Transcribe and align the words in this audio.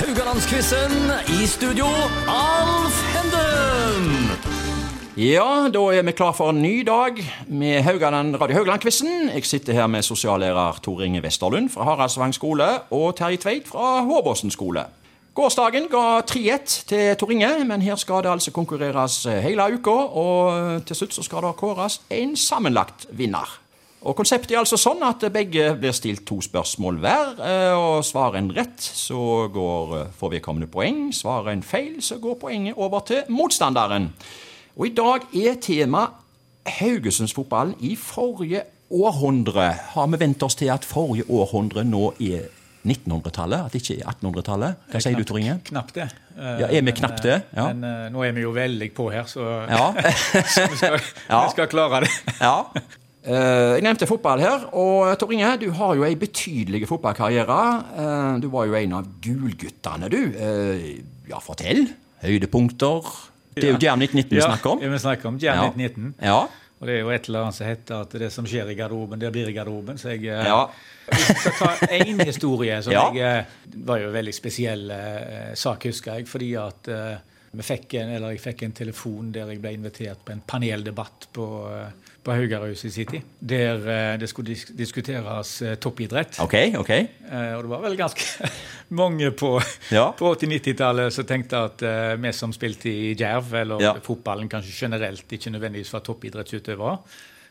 Haugalandsquizen. 0.00 1.12
I 1.28 1.46
studio, 1.46 1.86
Alf 2.26 2.96
Henden. 3.14 4.30
Ja, 5.16 5.68
da 5.68 5.82
er 5.92 6.06
vi 6.08 6.14
klar 6.16 6.32
for 6.32 6.54
en 6.54 6.62
ny 6.62 6.80
dag 6.88 7.20
med 7.48 7.82
Haugaland, 7.84 8.38
Radio 8.40 8.56
Haugland-quizen. 8.56 9.28
Jeg 9.34 9.44
sitter 9.44 9.76
her 9.76 9.86
med 9.86 10.02
sosiallærer 10.02 10.80
Tor 10.82 11.02
Inge 11.04 11.20
Westerlund 11.20 11.68
fra 11.68 11.84
Haraldsvang 11.84 12.32
skole 12.34 12.68
og 12.90 13.16
Terje 13.16 13.36
Tveit 13.36 13.68
fra 13.68 14.00
Hårbåsen 14.08 14.50
skole. 14.50 14.86
Gårsdagen 15.36 15.90
ga 15.92 16.22
3-1 16.24 16.78
til 16.88 17.16
Tor 17.20 17.30
Inge, 17.36 17.64
men 17.68 17.84
her 17.84 18.00
skal 18.00 18.24
det 18.24 18.32
altså 18.32 18.56
konkurreres 18.56 19.26
hele 19.28 19.68
uka. 19.74 19.98
Og 20.24 20.86
til 20.86 20.96
slutt 20.96 21.14
så 21.14 21.22
skal 21.28 21.44
det 21.44 21.58
kåres 21.60 22.00
en 22.08 22.36
sammenlagt 22.36 23.06
vinner. 23.12 23.60
Og 24.00 24.14
Konseptet 24.16 24.54
er 24.54 24.62
altså 24.62 24.78
sånn 24.80 25.02
at 25.04 25.26
begge 25.32 25.74
blir 25.76 25.92
stilt 25.92 26.22
to 26.28 26.38
spørsmål 26.40 27.00
hver. 27.02 27.34
eh, 27.44 27.74
og 27.76 28.04
Svarer 28.04 28.38
en 28.38 28.50
rett, 28.56 28.80
så 28.80 29.48
går, 29.52 29.96
eh, 29.98 30.06
får 30.18 30.30
vedkommende 30.38 30.70
poeng. 30.72 31.10
Svarer 31.12 31.52
en 31.52 31.62
feil, 31.62 31.98
så 32.00 32.16
går 32.18 32.34
poenget 32.40 32.74
over 32.80 33.00
til 33.00 33.22
motstanderen. 33.28 34.10
Og 34.78 34.86
I 34.86 34.94
dag 34.96 35.20
er 35.36 35.54
tema 35.60 36.06
Haugesundsfotballen 36.66 37.74
i 37.80 37.94
forrige 37.96 38.62
århundre. 38.90 39.68
Har 39.92 40.06
vi 40.06 40.16
vent 40.20 40.42
oss 40.42 40.54
til 40.54 40.70
at 40.72 40.84
forrige 40.84 41.24
århundre 41.28 41.84
nå 41.84 42.12
er 42.20 42.48
1900-tallet? 42.86 43.66
At 43.66 43.72
det 43.72 43.82
ikke 43.82 44.00
er 44.00 44.08
1800-tallet? 44.14 44.74
Hva 44.90 45.00
sier 45.04 45.16
du, 45.18 45.24
Tor 45.28 45.36
Inge? 45.42 45.58
Knapt 45.68 45.94
det. 45.94 46.08
Ja, 46.40 46.68
er 46.72 46.80
vi 46.86 46.92
knapt 46.96 47.22
det? 47.22 47.42
Ja. 47.56 47.66
Men 47.72 47.84
eh, 47.84 48.08
nå 48.14 48.24
er 48.24 48.32
vi 48.32 48.40
jo 48.46 48.52
veldig 48.56 48.88
på 48.96 49.10
her, 49.12 49.24
så, 49.28 49.44
Ja. 49.68 49.92
så 50.54 50.64
vi, 50.70 50.76
skal, 50.80 50.98
Ja. 51.28 51.44
vi 51.44 51.50
skal 51.50 51.68
klare 51.68 52.00
det. 52.06 52.10
ja. 52.40 52.54
Eh, 53.20 53.74
jeg 53.76 53.84
nevnte 53.84 54.06
fotball 54.08 54.40
her, 54.40 54.62
og 54.72 55.10
Tor 55.20 55.32
Inge, 55.36 55.50
du 55.60 55.66
har 55.76 55.96
jo 55.98 56.06
ei 56.06 56.14
betydelig 56.16 56.86
fotballkarriere. 56.88 57.58
Eh, 58.00 58.38
du 58.40 58.48
var 58.52 58.68
jo 58.70 58.78
en 58.78 58.94
av 58.96 59.10
gulguttene, 59.24 60.08
du. 60.12 60.20
Eh, 60.32 60.86
ja, 61.28 61.40
fortell. 61.44 61.84
Høydepunkter. 62.24 63.10
Det 63.56 63.66
er 63.66 63.74
jo 63.74 63.82
Jam 63.82 64.00
1919 64.00 64.36
vi 64.38 64.40
snakker 64.40 64.72
om. 64.72 64.80
Ja, 64.84 64.88
vi 64.94 64.98
snakker 65.02 65.28
om 65.28 65.38
Jam 65.42 65.64
1919. 65.74 66.14
Ja. 66.24 66.40
Og 66.80 66.88
det 66.88 66.94
er 66.94 67.02
jo 67.02 67.10
et 67.12 67.26
eller 67.28 67.44
annet 67.44 67.56
som 67.58 67.66
heter 67.68 68.04
at 68.06 68.14
det 68.22 68.30
som 68.32 68.46
skjer 68.48 68.70
i 68.72 68.76
garderoben, 68.78 69.20
det 69.20 69.28
blir 69.34 69.50
i 69.50 69.52
garderoben. 69.52 69.98
Så 70.00 70.14
jeg 70.14 70.24
eh, 70.32 70.46
Ja. 70.48 70.62
Skal 71.10 71.56
ta 71.58 71.88
én 71.98 72.22
historie 72.24 72.78
som 72.86 72.92
Ja. 72.96 73.02
jeg 73.12 73.42
eh, 73.44 73.74
var 73.84 74.00
jo 74.00 74.08
en 74.08 74.14
veldig 74.16 74.32
spesiell 74.32 74.86
eh, 74.94 75.50
sak, 75.60 75.84
husker 75.90 76.16
jeg. 76.20 76.28
Fordi 76.30 76.54
at 76.56 76.88
eh, 76.88 77.18
fikk 77.58 77.94
en, 77.98 78.10
eller 78.14 78.30
jeg 78.36 78.40
fikk 78.44 78.60
en 78.62 78.72
telefon 78.78 79.32
der 79.34 79.48
jeg 79.50 79.58
ble 79.62 79.72
invitert 79.74 80.20
på 80.24 80.30
en 80.30 80.42
paneldebatt 80.46 81.26
på, 81.34 81.46
eh, 81.66 82.12
på 82.22 82.36
Haugarhuset 82.36 82.86
i 82.86 82.92
City. 82.94 83.20
Der 83.40 83.82
eh, 83.90 84.12
det 84.22 84.28
skulle 84.30 84.52
disk 84.52 84.70
diskuteres 84.78 85.56
eh, 85.66 85.74
toppidrett. 85.82 86.38
Ok, 86.44 86.54
ok. 86.78 86.92
Og 87.56 87.64
det 87.66 87.72
var 87.72 87.82
vel 87.82 87.96
ganske 87.98 88.50
mange 89.00 89.32
på, 89.34 89.56
Ja. 89.90 90.12
på 90.14 90.30
80-90-tallet 90.36 91.10
som 91.16 91.26
tenkte 91.26 91.64
at 91.66 91.82
vi 92.22 92.32
som 92.38 92.54
spilte 92.54 92.86
i 92.92 93.14
jerv, 93.18 93.50
eller 93.64 93.82
Ja. 93.82 93.94
fotballen 94.04 94.48
kanskje 94.48 94.86
generelt, 94.86 95.26
ikke 95.32 95.50
nødvendigvis 95.50 95.90
var 95.92 96.06
toppidrettsutøvere. 96.06 96.98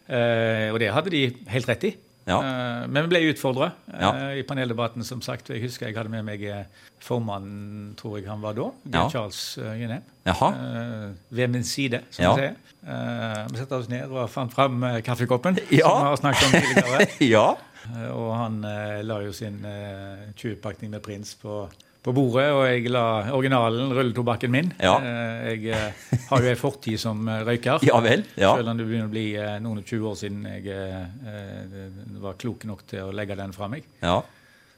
Og 0.09 0.80
det 0.81 0.88
hadde 0.95 1.11
de 1.14 1.25
helt 1.53 1.67
rett 1.70 1.83
i. 1.92 1.92
Ja. 2.30 2.38
Eh, 2.45 2.88
men 2.88 3.08
vi 3.08 3.09
ble 3.16 3.22
utfordra 3.33 3.72
Ja. 3.89 4.11
i 4.38 4.44
paneldebatten, 4.45 5.03
som 5.03 5.22
sagt. 5.25 5.49
Jeg 5.49 5.63
husker 5.66 5.88
jeg 5.89 5.97
hadde 5.97 6.11
med 6.13 6.23
meg 6.27 6.44
eh, 6.45 6.63
formannen, 7.03 7.95
tror 7.97 8.19
jeg 8.19 8.27
han 8.30 8.41
var 8.44 8.53
da, 8.58 8.69
Ja. 8.94 9.08
Charles 9.09 9.58
Gynheim. 9.58 10.03
Eh, 10.30 11.09
ved 11.31 11.47
min 11.49 11.63
side, 11.63 12.03
som 12.11 12.23
Ja. 12.25 12.36
vi 12.36 12.41
sier. 12.41 12.55
Eh, 12.88 13.47
vi 13.52 13.58
satte 13.58 13.75
oss 13.81 13.89
ned 13.89 14.11
og 14.11 14.30
fant 14.30 14.53
fram 14.53 14.83
eh, 14.83 15.02
kaffekoppen, 15.02 15.55
som 15.59 15.67
vi 15.69 15.81
har 15.81 16.16
snakket 16.21 16.45
om 16.45 16.52
tidligere. 16.61 17.08
ja. 17.36 17.47
Eh, 17.89 18.09
Og 18.13 18.36
han 18.38 18.64
eh, 18.64 19.02
la 19.03 19.21
jo 19.23 19.31
sin 19.33 19.64
eh, 19.66 20.30
20-pakning 20.38 20.91
med 20.91 21.02
Prins 21.02 21.33
på, 21.41 21.64
på 22.03 22.14
bordet, 22.16 22.47
og 22.55 22.64
jeg 22.69 22.89
la 22.94 23.03
originalen, 23.36 23.92
rulletobakken 23.95 24.52
min. 24.53 24.72
Ja. 24.80 24.95
Eh, 25.03 25.50
jeg 25.52 25.75
eh, 25.75 26.17
har 26.30 26.45
jo 26.45 26.52
ei 26.52 26.58
fortid 26.59 27.00
som 27.02 27.28
eh, 27.28 27.44
røyker. 27.47 27.83
Ja 27.89 28.00
vel. 28.03 28.23
Ja. 28.39 28.55
Selv 28.55 28.71
om 28.71 28.80
det 28.80 28.87
begynner 28.87 29.10
å 29.10 29.14
bli 29.14 29.27
noen 29.64 29.82
og 29.82 29.86
20 29.86 30.10
år 30.11 30.20
siden 30.20 30.43
jeg 30.49 32.20
var 32.23 32.37
klok 32.39 32.67
nok 32.70 32.86
til 32.89 33.10
å 33.10 33.15
legge 33.15 33.39
den 33.39 33.55
fra 33.55 33.71
meg. 33.71 33.87
ja. 34.04 34.20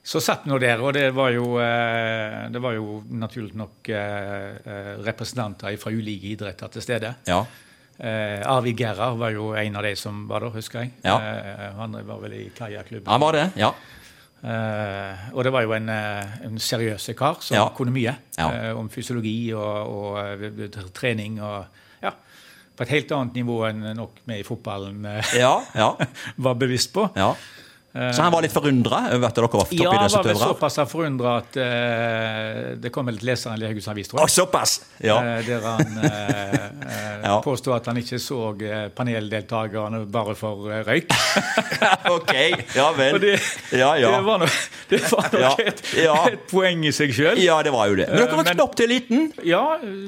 Så 0.02 0.18
satt 0.18 0.48
nå 0.50 0.56
der, 0.58 0.80
og 0.82 0.96
det 0.98 1.12
var 1.14 1.30
jo, 1.30 1.44
det 1.62 2.58
var 2.58 2.74
jo 2.74 3.04
naturlig 3.22 3.54
nok 3.54 3.86
representanter 5.06 5.76
fra 5.78 5.92
ulike 5.94 6.32
idretter 6.32 6.72
til 6.74 6.82
stede. 6.82 7.12
Ja. 7.30 7.44
Eh, 8.02 8.42
Arvid 8.50 8.80
Gerhard 8.80 9.18
var 9.18 9.30
jo 9.30 9.52
en 9.54 9.76
av 9.76 9.84
de 9.86 9.96
som 9.96 10.24
var 10.28 10.42
der, 10.42 10.56
husker 10.56 10.82
jeg. 10.82 10.94
Ja. 11.06 11.20
Eh, 11.22 11.68
han 11.78 11.94
var 12.08 12.22
vel 12.24 12.34
i 12.34 12.46
kajakklubben. 12.58 13.12
Han 13.12 13.22
var 13.22 13.38
det. 13.38 13.44
Ja. 13.62 13.76
Eh, 14.44 15.28
og 15.36 15.44
det 15.46 15.52
var 15.54 15.62
jo 15.68 15.74
en, 15.76 15.90
eh, 15.90 16.32
en 16.48 16.58
seriøs 16.60 17.10
kar 17.18 17.38
som 17.46 17.56
Ja. 17.58 17.68
kunne 17.78 17.92
mye 17.94 18.16
Ja. 18.38 18.72
uh, 18.74 18.80
om 18.80 18.90
fysiologi 18.90 19.54
og, 19.54 19.88
og 19.88 20.94
trening. 20.94 21.40
og 21.42 21.66
ja, 22.02 22.12
På 22.76 22.84
et 22.84 22.90
helt 22.90 23.12
annet 23.12 23.34
nivå 23.36 23.60
enn 23.70 23.84
nok 23.96 24.12
vi 24.26 24.40
i 24.40 24.44
fotballen 24.44 25.06
uh, 25.06 25.22
Ja. 25.38 25.62
ja. 25.76 25.92
var 26.38 26.56
bevisst 26.56 26.94
på. 26.94 27.08
Så 27.92 28.22
han 28.24 28.32
var 28.32 28.42
litt 28.46 28.54
forundra 28.56 29.02
over 29.12 29.28
at 29.28 29.36
dere 29.36 29.48
var 29.52 29.68
Ja, 29.76 29.92
han 29.92 30.12
var 30.14 30.24
vel 30.24 30.38
såpass 30.40 30.78
forundra 30.88 31.34
at 31.42 31.58
uh, 31.60 32.60
det 32.80 32.92
kom 32.96 33.10
vel 33.10 33.18
et 33.20 33.26
leseren 33.28 33.60
i 33.60 33.68
Haugesunds 33.68 33.92
Avis, 33.92 34.08
tror 34.08 34.22
jeg. 34.22 34.30
jeg. 34.30 34.36
såpass! 34.38 34.76
Ja. 35.04 35.18
Uh, 35.20 35.42
der 35.44 35.66
han 35.66 35.98
eh, 36.08 36.70
Ja. 37.28 37.36
påstod 37.44 37.76
at 37.76 37.90
han 37.92 38.00
ikke 38.00 38.18
så 38.24 38.40
paneldeltakerne 38.96 40.06
bare 40.12 40.36
for 40.40 40.72
røyk. 40.88 41.12
ok. 42.16 42.34
Ja 42.78 42.88
vel. 42.98 43.20
Det, 43.26 43.36
Ja, 43.76 43.92
ja. 44.00 44.16
det 44.16 44.24
var 44.26 44.40
nok, 44.42 44.56
det 44.92 45.00
var 45.12 45.28
nok 45.32 45.40
Ja, 45.42 45.52
et, 45.72 45.82
ja. 45.98 46.16
et 46.30 46.44
poeng 46.52 46.84
i 46.86 46.92
seg 46.96 47.14
sjøl. 47.16 47.40
Ja, 47.42 47.58
det 47.66 47.72
var 47.74 47.88
jo 47.92 47.96
det. 48.00 48.08
Men 48.12 48.20
dere 48.22 48.38
var 48.38 48.44
Men- 48.48 48.58
knopp 48.58 48.76
til 48.78 48.90
eliten. 48.90 49.28
Ja, 49.48 49.62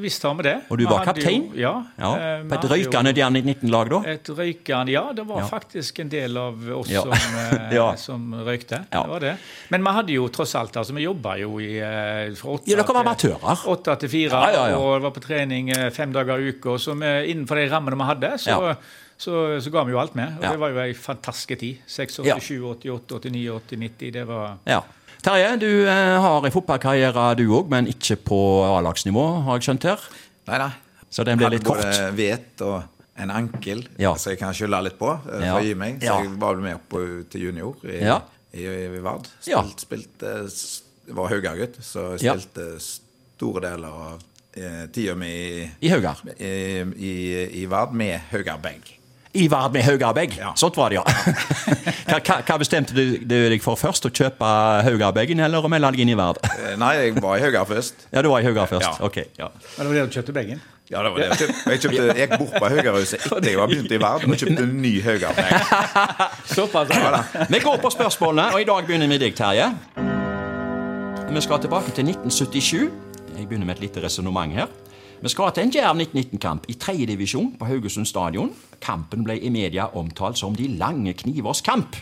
visst 0.04 0.24
har 0.28 0.36
vi 0.40 0.44
det. 0.50 0.56
Og 0.70 0.78
du 0.82 0.86
var 0.90 1.06
kaptein? 1.08 1.48
Jo, 1.56 1.62
ja. 1.64 1.74
Ja. 2.04 2.12
eh, 2.16 2.44
På 2.52 2.58
et 2.60 2.68
røykende 2.74 3.14
Jern 3.18 3.38
1919-lag, 3.40 3.90
da? 3.96 4.02
Et 4.14 4.32
røykende, 4.38 4.92
ja. 4.94 5.04
Det 5.14 5.26
var 5.28 5.42
Ja. 5.44 5.48
faktisk 5.48 6.00
en 6.04 6.10
del 6.10 6.38
av 6.38 6.60
oss 6.80 6.92
som, 6.92 7.12
eh, 7.14 7.74
Ja. 7.80 7.88
som 7.96 8.28
røykte. 8.46 8.84
Det 8.92 9.04
var 9.10 9.20
det. 9.20 9.36
Men 9.70 9.84
vi 9.84 9.96
hadde 9.98 10.14
jo 10.18 10.28
tross 10.30 10.56
alt 10.60 10.76
altså, 10.78 10.94
Vi 10.94 11.04
jobba 11.08 11.38
jo 11.40 11.58
i 11.60 11.78
eh, 11.80 12.34
fra 12.36 12.58
åtte 12.58 12.68
Ja, 12.70 12.76
dere 12.82 12.94
var 12.94 13.04
amatører. 13.06 13.64
Åtte 13.74 13.98
til 14.04 14.10
fire, 14.10 14.44
og 14.78 15.02
var 15.02 15.12
på 15.16 15.22
trening 15.24 15.70
eh, 15.76 15.90
fem 15.90 16.12
dager 16.14 16.38
i 16.44 16.52
uka. 16.54 16.78
Så 16.78 16.94
vi, 17.00 17.32
innenfor 17.32 17.56
de 17.62 17.70
rammene 17.72 17.96
vi 17.98 18.04
hadde, 18.12 18.34
så. 18.40 18.76
Så, 19.24 19.38
så 19.64 19.72
ga 19.74 19.84
vi 19.88 19.92
jo 19.96 20.00
alt 20.02 20.16
med. 20.20 20.36
Og 20.38 20.44
Ja. 20.44 20.52
det 20.52 20.60
var 20.62 20.74
jo 20.76 20.82
ei 20.84 20.94
fantastisk 20.94 21.56
tid. 21.60 21.80
86, 21.88 22.26
Ja. 22.28 22.36
88, 22.38 23.20
89, 23.24 23.50
80, 23.56 23.80
90. 23.88 24.12
Det 24.20 24.26
var 24.28 24.58
Ja. 24.68 24.82
Terje, 25.24 25.54
du 25.60 25.70
eh, 25.88 26.20
har 26.20 26.44
en 26.46 26.52
fotballkarriere 26.52 27.30
du 27.40 27.46
òg, 27.56 27.70
men 27.72 27.88
ikke 27.88 28.18
på 28.28 28.40
A-lagsnivå, 28.68 29.24
har 29.46 29.56
jeg 29.60 29.64
skjønt 29.70 29.84
her. 29.88 30.00
Nei 30.50 30.58
da. 30.60 30.72
Så 31.10 31.24
den 31.24 31.38
blir 31.40 31.50
litt 31.54 31.64
kort. 31.64 31.78
både 31.80 32.12
vet 32.18 32.62
og 32.66 32.84
en 33.16 33.30
ankel 33.32 33.86
Ja. 34.02 34.16
som 34.16 34.32
jeg 34.34 34.40
kan 34.40 34.54
skylde 34.54 34.82
litt 34.84 34.98
på. 35.00 35.14
eh, 35.32 35.46
Ja. 35.46 35.54
For 35.54 35.62
å 35.62 35.64
gi 35.64 35.74
meg. 35.76 36.00
Så 36.02 36.06
Ja. 36.06 36.20
jeg 36.24 36.40
var 36.40 36.56
vel 36.56 36.64
med 36.64 36.76
opp 36.76 37.30
til 37.30 37.42
junior 37.42 37.76
i, 37.86 38.00
Ja. 38.04 38.20
i, 38.54 38.66
i 38.66 39.00
Vard. 39.00 39.28
Ja. 39.48 39.62
Spilt, 39.64 39.80
spilte 40.20 40.46
s- 40.50 40.82
var 41.08 41.30
Haugagutt, 41.30 41.78
så 41.82 42.18
Ja. 42.22 42.34
spilte 42.36 42.80
store 42.82 43.62
deler 43.62 43.88
av 43.88 44.22
eh, 44.56 44.86
tida 44.92 45.16
mi 45.16 45.26
i, 45.28 45.72
I 45.82 45.90
Haugar. 45.90 46.18
i, 46.40 46.82
i, 46.98 47.62
i 47.64 47.66
Vard 47.66 47.94
med 47.94 48.20
Haugar 48.32 48.60
I 49.34 49.48
Vard 49.50 49.74
med 49.74 49.82
Haugarbegg. 49.82 50.36
Ja. 50.38 50.52
Sånt 50.56 50.78
var 50.78 50.94
det, 50.94 51.00
ja. 51.00 51.04
hva, 52.20 52.36
hva, 52.46 52.58
bestemte 52.62 52.94
du, 52.94 53.18
du 53.18 53.36
deg 53.50 53.64
for 53.64 53.80
først? 53.80 54.06
Å 54.06 54.12
kjøpe 54.14 54.50
Haugarbeggen 54.86 55.42
eller 55.42 55.66
å 55.66 55.72
melde 55.72 55.90
deg 55.96 56.04
inn 56.04 56.12
i 56.14 56.18
Vard? 56.20 56.38
Eh, 56.52 56.76
Nei, 56.78 56.92
jeg 57.00 57.16
var 57.18 57.40
i 57.40 57.42
Haugar 57.42 57.66
først. 57.70 58.06
ja, 58.14 58.22
du 58.22 58.30
var 58.30 58.44
i 58.44 58.48
Haugar 58.48 58.70
først. 58.70 58.86
Ja. 58.92 59.10
Ok. 59.10 59.18
Ja. 59.40 59.50
Men 59.56 59.80
det 59.80 59.90
var 59.90 59.98
det 59.98 60.06
du 60.06 60.18
kjøpte 60.20 60.36
beggen? 60.38 60.62
Ja, 60.92 61.02
det 61.02 61.14
var 61.16 61.18
det. 61.24 61.28
Jeg, 61.32 61.40
kjøpte, 61.40 61.72
jeg, 61.72 61.82
kjøpte, 61.82 62.06
jeg 62.06 62.20
gikk 62.22 62.36
bort 62.44 62.54
på 62.60 62.70
Haugarhuset 62.76 63.26
etter 63.26 63.50
jeg 63.50 63.58
var 63.58 63.72
begynt 63.72 63.96
i 63.96 64.00
verden, 64.04 64.36
og 64.36 64.44
kjøpte 64.44 64.68
en 64.68 64.76
ny 64.84 64.94
Haugar. 65.08 65.42
Såpass? 66.54 66.94
Vi 67.50 67.64
går 67.64 67.82
på 67.82 67.94
spørsmålene, 67.96 68.52
og 68.54 68.62
i 68.62 68.68
dag 68.70 68.86
begynner 68.86 69.10
vi 69.10 69.16
med 69.16 69.24
deg, 69.26 69.34
Terje. 69.40 69.72
Vi 71.34 71.42
skal 71.42 71.64
tilbake 71.64 71.96
til 71.98 72.12
1977. 72.14 72.92
Jeg 73.34 73.48
begynner 73.50 73.66
med 73.66 73.80
et 73.80 73.88
lite 73.88 74.04
resonnement 74.04 74.54
her. 74.54 74.70
Vi 75.24 75.30
skal 75.32 75.54
til 75.56 75.64
en 75.64 75.70
Djerv 75.72 76.02
1919-kamp 76.02 76.66
i 76.68 76.74
tredjedivisjon 76.76 77.54
på 77.56 77.68
Haugesund 77.70 78.10
stadion. 78.10 78.50
Kampen 78.84 79.22
ble 79.24 79.38
i 79.40 79.48
media 79.56 79.86
omtalt 79.96 80.36
som 80.36 80.56
De 80.60 80.66
lange 80.68 81.14
knivers 81.16 81.62
kamp. 81.64 81.96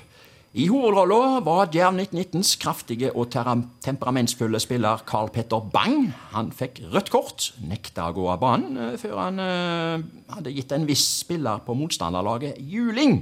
I 0.58 0.64
hovedrolla 0.66 1.44
var 1.46 1.68
Djerv 1.70 2.00
1919s 2.00 2.56
kraftige 2.58 3.12
og 3.14 3.30
temperamentsfulle 3.86 4.58
spiller 4.60 5.04
Carl 5.06 5.30
Petter 5.30 5.62
Bang. 5.62 6.08
Han 6.32 6.50
fikk 6.50 6.80
rødt 6.90 7.12
kort, 7.14 7.52
nekta 7.62 8.08
å 8.10 8.16
gå 8.16 8.26
av 8.34 8.40
banen 8.42 8.80
eh, 8.88 8.96
før 8.98 9.20
han 9.22 9.38
eh, 9.44 10.02
hadde 10.34 10.54
gitt 10.56 10.74
en 10.74 10.88
viss 10.90 11.04
spiller 11.20 11.62
på 11.62 11.76
motstanderlaget 11.78 12.58
juling. 12.58 13.20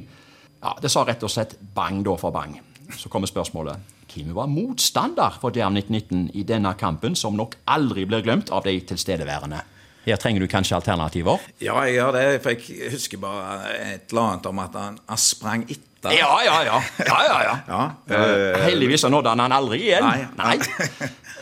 Ja, 0.61 0.77
Det 0.79 0.93
sa 0.93 1.03
rett 1.03 1.25
og 1.27 1.33
slett 1.33 1.57
bang 1.75 2.05
da 2.07 2.13
for 2.21 2.31
bang. 2.31 2.55
Så 2.95 3.11
kommer 3.11 3.27
spørsmålet. 3.27 3.83
Hvem 4.13 4.31
var 4.37 4.47
motstander 4.47 5.35
for 5.43 5.51
Djerv 5.51 5.75
1919 5.75 6.31
i 6.39 6.45
denne 6.47 6.71
kampen, 6.79 7.19
som 7.19 7.35
nok 7.35 7.59
aldri 7.67 8.07
blir 8.07 8.23
glemt 8.23 8.47
av 8.55 8.63
de 8.63 8.77
tilstedeværende? 8.79 9.59
Her 10.05 10.15
trenger 10.17 10.41
du 10.41 10.47
kanskje 10.49 10.75
alternativer? 10.77 11.39
Ja, 11.61 11.75
jeg 11.85 11.97
gjør 11.99 12.11
det, 12.15 12.25
for 12.43 12.49
jeg 12.55 12.91
husker 12.93 13.17
bare 13.21 13.57
et 13.93 14.09
eller 14.13 14.21
annet 14.29 14.45
om 14.49 14.59
at 14.63 14.77
han, 14.79 14.99
sprang 15.19 15.65
etter. 15.69 16.13
Ja, 16.15 16.29
ja, 16.45 16.55
ja. 16.63 16.77
ja, 17.03 17.17
ja, 17.27 17.39
ja. 17.43 17.55
Ja, 17.73 17.81
Eh, 18.15 18.61
Heldigvis 18.63 19.01
så 19.03 19.09
nådde 19.11 19.29
han 19.33 19.39
han 19.43 19.51
aldri 19.57 19.81
igjen. 19.89 20.07
Nei. 20.39 20.57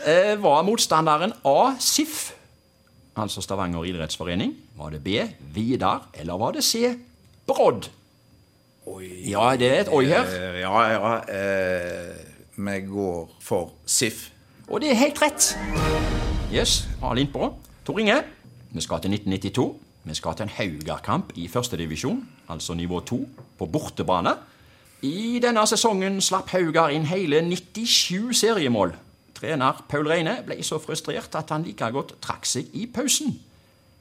Eh, 0.08 0.36
Var 0.40 0.62
motstanderen 0.62 1.32
A. 1.44 1.74
SIF, 1.82 2.30
altså 3.18 3.42
Stavanger 3.42 3.84
idrettsforening? 3.84 4.52
Var 4.78 4.90
det 4.94 5.00
B. 5.04 5.16
Vidar? 5.52 6.04
Eller 6.14 6.38
var 6.38 6.52
det 6.54 6.62
C. 6.64 6.94
Brodd? 7.46 7.88
Oi. 8.88 9.08
Ja, 9.28 9.50
det 9.58 9.68
er 9.68 9.80
et 9.82 9.90
oi 9.92 10.04
her. 10.08 10.24
Eh, 10.30 10.60
Ja, 10.62 10.84
ja. 10.94 11.10
Eh, 11.28 12.14
vi 12.56 12.78
går 12.86 13.28
for 13.42 13.72
SIF. 13.86 14.28
Og 14.70 14.80
det 14.80 14.90
er 14.94 15.00
helt 15.02 15.20
rett. 15.22 15.50
Yes, 16.54 16.86
Har 17.02 17.14
litt 17.18 17.32
på. 17.34 17.50
Tor 17.84 18.00
Inge, 18.00 18.22
vi 18.72 18.84
skal 18.84 19.00
til 19.04 19.14
1992. 19.16 19.68
Vi 20.08 20.14
skal 20.16 20.36
til 20.36 20.46
en 20.46 20.54
Haugar-kamp 20.56 21.32
i 21.36 21.48
førstedivisjon, 21.48 22.22
altså 22.48 22.74
nivå 22.74 23.00
2, 23.00 23.18
på 23.58 23.66
bortebane. 23.66 24.34
I 25.04 25.38
denne 25.42 25.62
sesongen 25.68 26.20
slapp 26.24 26.50
Haugar 26.54 26.94
inn 26.94 27.06
hele 27.10 27.42
97 27.44 28.32
seriemål. 28.40 28.94
Trener 29.38 29.84
Paul 29.88 30.08
Reine 30.10 30.40
ble 30.46 30.58
så 30.66 30.80
frustrert 30.82 31.36
at 31.38 31.52
han 31.54 31.66
like 31.66 31.90
godt 31.94 32.16
trakk 32.24 32.48
seg 32.48 32.72
i 32.74 32.88
pausen. 32.90 33.36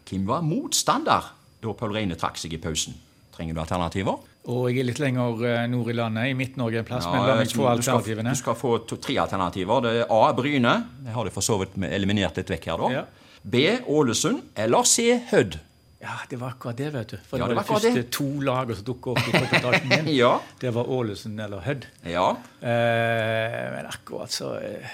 Hvem 0.08 0.24
var 0.30 0.46
motstander 0.46 1.34
da 1.62 1.76
Paul 1.78 1.94
Reine 1.94 2.18
trakk 2.18 2.40
seg 2.42 2.56
i 2.56 2.62
pausen? 2.62 2.98
Trenger 3.36 3.54
du 3.54 3.62
alternativer? 3.62 4.18
Og 4.48 4.70
jeg 4.72 4.80
er 4.82 4.88
litt 4.88 5.02
lenger 5.04 5.42
eh, 5.46 5.66
nord 5.70 5.92
i 5.92 5.96
landet, 5.98 6.32
i 6.32 6.36
Midt-Norge 6.40 6.80
en 6.80 6.88
plass, 6.88 7.06
Ja, 7.06 7.14
men 7.14 7.28
la 7.28 7.36
meg 7.42 7.52
få 7.52 7.68
alternativene. 7.68 8.32
Du 8.32 8.40
skal 8.40 8.56
få 8.58 8.78
to, 8.88 8.98
tre 9.04 9.18
alternativer. 9.20 9.82
Det 9.84 9.92
er 10.00 10.14
A. 10.16 10.22
Bryne. 10.34 10.74
Jeg 11.04 11.14
har 11.14 11.28
det 11.28 11.34
for 11.36 11.46
så 11.46 11.60
vidt 11.62 11.76
eliminert 11.92 12.40
litt 12.40 12.54
vekk 12.56 12.70
her, 12.72 12.84
da. 12.86 12.92
Ja. 12.96 13.27
B. 13.44 13.78
Ålesund. 13.88 14.42
Eller 14.56 14.84
C. 14.84 15.20
Hødd. 15.32 15.60
Ja, 16.02 16.14
det 16.30 16.38
var 16.40 16.54
akkurat 16.54 16.78
det, 16.78 16.92
vet 16.94 17.10
du. 17.10 17.18
For 17.28 17.40
Ja, 17.42 17.48
det 17.48 17.56
var 17.58 17.64
de 17.64 17.70
første 17.74 17.94
det. 17.96 18.10
to 18.14 18.28
lagene 18.46 18.76
som 18.78 18.86
dukket 18.86 19.08
opp 19.18 19.78
i 19.78 19.88
min. 19.92 20.10
Ja. 20.16 20.36
Det 20.62 20.70
var 20.76 20.90
Ålesund 20.94 21.40
eller 21.42 21.60
Hødd. 21.66 21.88
Ja. 22.06 22.28
Eh, 22.62 23.72
men 23.74 23.88
akkurat 23.90 24.32
så 24.32 24.54
eh, 24.62 24.86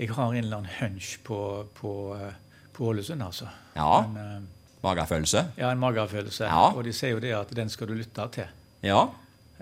Jeg 0.00 0.10
har 0.10 0.32
en 0.32 0.38
eller 0.44 0.56
annen 0.62 0.74
hunch 0.80 1.18
på, 1.24 1.38
på, 1.78 1.92
eh, 2.18 2.32
på 2.74 2.88
Ålesund, 2.90 3.22
altså. 3.22 3.46
Ja. 3.76 4.04
Men, 4.08 4.42
eh, 4.42 4.42
Magefølelse. 4.82 5.44
Ja, 5.60 5.70
en 5.70 5.78
magefølelse. 5.78 6.44
Ja. 6.50 6.64
Og 6.74 6.82
de 6.84 6.92
sier 6.92 7.12
jo 7.14 7.20
det 7.22 7.30
at 7.38 7.52
den 7.54 7.68
skal 7.70 7.86
du 7.86 7.94
lytte 7.94 8.24
til. 8.34 8.48
Ja. 8.82 9.04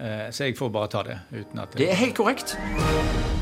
Eh, 0.01 0.31
så 0.33 0.47
jeg 0.49 0.57
får 0.57 0.71
bare 0.73 0.89
ta 0.89 1.03
det. 1.05 1.19
uten 1.35 1.61
at 1.61 1.77
Det 1.77 1.91
er 1.91 1.99
helt 2.01 2.17
korrekt. 2.17 2.57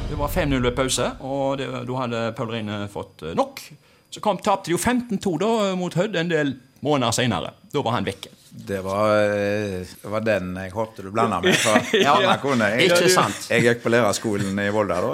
Det 0.08 0.19
var 0.19 0.26
5-0 0.32 0.58
ved 0.64 0.75
pause, 0.75 1.12
og 1.20 1.58
det, 1.60 1.69
da 1.86 2.00
hadde 2.00 2.25
Paul 2.34 2.50
Rine 2.50 2.80
fått 2.90 3.22
eh, 3.28 3.34
nok. 3.38 3.62
Så 4.10 4.20
kom 4.25 4.38
tapte 4.40 4.70
de 4.70 4.76
jo 4.76 4.81
15-2 4.81 5.37
da 5.43 5.52
mot 5.76 5.94
Hødd 5.94 6.16
en 6.16 6.31
del 6.32 6.55
måneder 6.84 7.12
senere. 7.12 7.52
Da 7.72 7.82
var 7.84 7.99
han 7.99 8.06
vekke. 8.06 8.31
Det 8.50 8.78
var, 8.81 9.10
eh, 9.28 9.84
det 10.02 10.08
var 10.10 10.22
den 10.25 10.55
jeg 10.56 10.72
håpte 10.72 11.02
du 11.05 11.10
blanda 11.12 11.40
med. 11.44 11.55
For 11.60 11.76
Ja, 12.00 12.14
ja, 12.22 12.37
jeg, 12.40 12.88
ikke 12.88 13.10
sant. 13.12 13.49
Jeg 13.52 13.66
gikk 13.66 13.82
på 13.84 13.93
lærerskolen 13.93 14.56
i 14.62 14.69
Volda 14.72 14.96
da, 15.05 15.10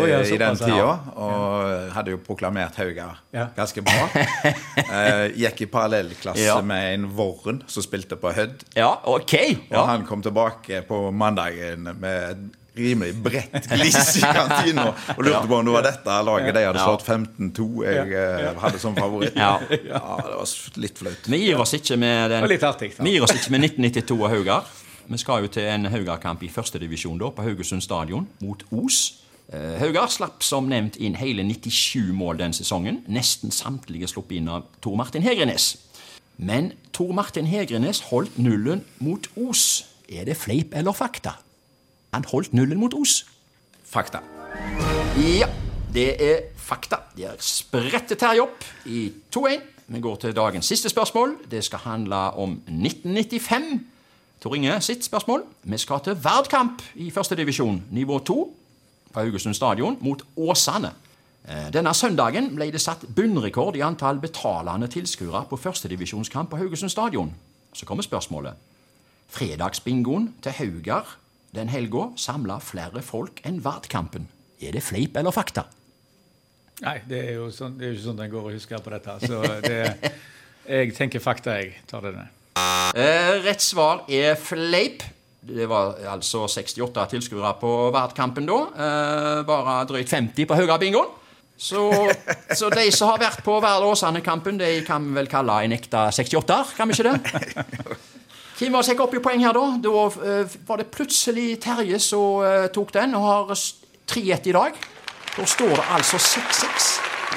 oh, 0.00 0.06
ja, 0.08 0.22
i 0.24 0.38
den 0.40 0.56
tida, 0.56 0.78
ja. 0.78 0.94
og 1.12 1.92
hadde 1.94 2.14
jo 2.14 2.20
proklamert 2.24 2.78
Hauga 2.80 3.10
Ja. 3.36 3.48
ganske 3.56 3.84
bra. 3.84 4.08
Eh, 4.88 5.34
gikk 5.36 5.66
i 5.66 5.68
parallellklasse 5.68 6.46
Ja. 6.46 6.60
med 6.64 6.94
en 6.94 7.04
Vorren 7.14 7.60
som 7.68 7.84
spilte 7.84 8.16
på 8.16 8.32
Hødd. 8.32 8.64
Ja, 8.78 8.94
ok. 9.04 9.34
Og 9.68 9.82
han 9.90 10.06
kom 10.08 10.22
tilbake 10.24 10.80
på 10.88 11.10
mandagen 11.12 11.90
med 12.00 12.48
rimelig 12.78 13.14
bredt 13.22 13.68
gliss 13.70 14.16
i 14.20 14.24
kantina 14.24 14.88
og 15.14 15.22
lurte 15.24 15.44
på 15.50 15.58
om 15.58 15.68
det 15.68 15.74
var 15.74 15.86
dette 15.86 16.18
laget 16.28 16.56
de 16.56 16.64
hadde 16.68 16.82
slått 16.84 17.06
15-2 17.06 17.68
jeg 17.86 18.16
eh, 18.16 18.50
hadde 18.62 18.82
som 18.82 18.96
favoritt. 18.98 19.36
Ja. 19.38 19.56
Ja, 19.88 20.02
det 20.24 20.34
var 20.34 20.82
litt 20.82 20.98
flaut. 21.00 21.30
Vi 21.30 21.40
gir 21.42 21.60
oss 21.60 21.74
ikke 21.76 21.96
med 22.00 22.32
den 22.32 22.44
artig, 22.46 22.92
gir 22.98 23.24
oss 23.24 23.34
ikke 23.34 23.54
med 23.54 23.68
1992 23.70 24.18
og 24.18 24.30
Haugar. 24.32 24.68
Vi 25.08 25.18
skal 25.20 25.46
jo 25.46 25.48
til 25.52 25.64
en 25.64 25.88
Haugar-kamp 25.88 26.42
i 26.44 26.50
førstedivisjon 26.52 27.20
på 27.20 27.44
Haugesund 27.46 27.84
stadion 27.84 28.28
mot 28.44 28.64
Os. 28.76 29.22
Eh, 29.48 29.78
Haugar 29.80 30.10
slapp 30.12 30.44
som 30.44 30.68
nevnt 30.68 30.98
inn 31.00 31.16
hele 31.16 31.44
97 31.48 32.12
mål 32.12 32.42
den 32.42 32.52
sesongen. 32.52 33.00
Nesten 33.08 33.54
samtlige 33.54 34.10
sluppet 34.10 34.36
inn 34.36 34.50
av 34.52 34.66
Tor 34.84 34.98
Martin 35.00 35.24
Hegrenes. 35.24 35.70
Men 36.36 36.74
Tor 36.92 37.14
Martin 37.16 37.48
Hegrenes 37.48 38.02
holdt 38.10 38.36
nullen 38.38 38.84
mot 39.00 39.24
Os. 39.48 39.86
Er 40.08 40.28
det 40.28 40.36
fleip 40.36 40.76
eller 40.76 40.92
fakta? 40.92 41.38
Han 42.12 42.24
holdt 42.24 42.52
nullen 42.52 42.78
mot 42.80 42.94
Os. 42.94 43.26
Fakta. 43.84 44.18
Ja, 45.18 45.48
det 45.94 46.08
er 46.22 46.40
fakta. 46.56 47.02
Det 47.16 47.26
er 47.26 47.36
spredte 47.42 48.16
Terje 48.18 48.44
opp 48.44 48.64
i 48.86 49.08
2-1. 49.34 49.60
Vi 49.88 50.00
går 50.04 50.16
til 50.16 50.36
dagens 50.36 50.66
siste 50.68 50.88
spørsmål. 50.88 51.36
Det 51.50 51.64
skal 51.64 51.78
handle 51.78 52.16
om 52.36 52.58
1995. 52.68 53.86
Tor 54.40 54.54
Inge 54.54 54.80
sitt 54.80 55.04
spørsmål. 55.04 55.42
Vi 55.62 55.78
skal 55.78 56.00
til 56.04 56.16
Verdkamp 56.24 56.82
i 56.94 57.10
førstedivisjon, 57.10 57.82
nivå 57.90 58.18
2, 58.18 58.56
på 59.12 59.20
Haugesund 59.20 59.54
stadion, 59.54 59.96
mot 60.00 60.22
Åsane. 60.36 60.92
Eh, 61.48 61.72
Denne 61.72 61.94
søndagen 61.94 62.52
ble 62.54 62.68
det 62.70 62.80
satt 62.80 63.06
bunnrekord 63.16 63.76
i 63.76 63.82
antall 63.82 64.20
betalende 64.20 64.86
tilskuere 64.92 65.46
på 65.50 65.56
førstedivisjonskamp 65.56 66.50
på 66.50 66.60
Haugesund 66.60 66.92
stadion. 66.92 67.32
Så 67.72 67.86
kommer 67.86 68.02
spørsmålet. 68.02 68.54
Fredagsbingoen 69.28 70.34
til 70.42 70.52
Haugar 70.52 71.16
den 71.56 71.70
helga 71.72 72.10
samla 72.20 72.58
flere 72.62 73.02
folk 73.04 73.40
enn 73.48 73.62
Vardkampen. 73.64 74.28
Er 74.60 74.74
det 74.74 74.82
fleip 74.84 75.16
eller 75.16 75.34
fakta? 75.34 75.64
Nei, 76.84 76.98
det 77.10 77.20
er 77.24 77.36
jo 77.40 77.48
sånn, 77.54 77.76
det 77.78 77.88
er 77.88 77.94
ikke 77.96 78.04
sånn 78.04 78.18
den 78.20 78.32
går 78.32 78.50
og 78.50 78.54
husker 78.54 78.82
på 78.82 78.92
dette. 78.94 79.14
Så 79.24 79.40
det, 79.64 79.78
jeg 80.68 80.94
tenker 80.94 81.22
fakta, 81.22 81.56
jeg. 81.58 81.78
Tar 81.90 82.04
det 82.06 82.14
ned. 82.14 82.34
Eh, 82.98 83.32
rett 83.46 83.62
svar 83.62 84.04
er 84.10 84.36
fleip. 84.38 85.02
Det 85.48 85.66
var 85.70 85.96
altså 86.12 86.44
68 86.50 87.06
tilskuere 87.14 87.54
på 87.60 87.72
Vardkampen 87.94 88.46
da. 88.46 88.58
Eh, 88.74 89.40
bare 89.48 89.80
drøyt 89.90 90.10
50 90.10 90.46
på 90.46 90.58
Haugabingoen. 90.58 91.14
Så, 91.58 91.88
så 92.54 92.68
de 92.70 92.84
som 92.94 93.10
har 93.10 93.18
vært 93.18 93.42
på 93.42 93.56
Vard 93.58 93.82
Åsane-kampen, 93.82 94.60
de 94.60 94.76
kan 94.86 95.02
vi 95.02 95.16
vel 95.16 95.30
kalle 95.30 95.56
en 95.66 95.74
ekte 95.74 96.04
68-er, 96.14 96.76
kan 96.78 96.86
vi 96.86 96.94
ikke 96.94 97.10
det? 97.10 97.96
Hvem 98.58 98.72
var 98.74 98.82
sikkert 98.82 98.96
gikk 98.98 99.04
opp 99.06 99.14
i 99.14 99.22
poeng 99.22 99.42
her, 99.46 99.54
da? 99.54 99.66
Da 99.82 100.06
eh, 100.26 100.56
var 100.66 100.80
det 100.80 100.88
plutselig 100.90 101.60
Terje 101.62 102.00
som 102.02 102.42
eh, 102.42 102.66
tok 102.74 102.90
den, 102.94 103.14
og 103.14 103.26
har 103.26 103.52
3-1 103.54 104.48
i 104.50 104.54
dag. 104.56 104.80
Da 105.36 105.46
står 105.46 105.76
det 105.76 105.84
altså 105.94 106.18
6-6. 106.18 106.88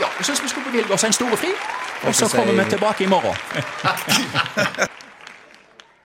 Ja, 0.02 0.08
jeg 0.18 0.26
syns 0.26 0.42
vi 0.44 0.50
skulle 0.50 0.72
bevilge 0.72 0.96
oss 0.96 1.06
en 1.06 1.14
storefri, 1.14 1.54
og 2.08 2.16
så 2.16 2.32
kommer 2.32 2.58
vi 2.64 2.70
tilbake 2.74 3.06
i 3.06 3.12
morgen. 3.12 3.38